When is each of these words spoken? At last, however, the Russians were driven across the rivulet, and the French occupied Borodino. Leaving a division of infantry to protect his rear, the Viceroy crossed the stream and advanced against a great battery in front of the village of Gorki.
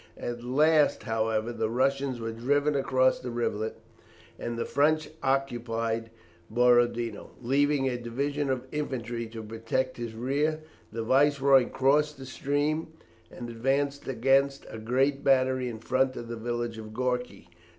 At 0.17 0.43
last, 0.43 1.03
however, 1.03 1.53
the 1.53 1.69
Russians 1.69 2.19
were 2.19 2.31
driven 2.31 2.73
across 2.75 3.19
the 3.19 3.29
rivulet, 3.29 3.77
and 4.39 4.57
the 4.57 4.65
French 4.65 5.11
occupied 5.21 6.09
Borodino. 6.49 7.33
Leaving 7.39 7.87
a 7.87 7.99
division 7.99 8.49
of 8.49 8.65
infantry 8.71 9.27
to 9.27 9.43
protect 9.43 9.97
his 9.97 10.15
rear, 10.15 10.61
the 10.91 11.03
Viceroy 11.03 11.69
crossed 11.69 12.17
the 12.17 12.25
stream 12.25 12.93
and 13.29 13.47
advanced 13.47 14.07
against 14.07 14.65
a 14.71 14.79
great 14.79 15.23
battery 15.23 15.67
in 15.69 15.77
front 15.77 16.15
of 16.17 16.27
the 16.29 16.35
village 16.35 16.79
of 16.79 16.93
Gorki. 16.95 17.49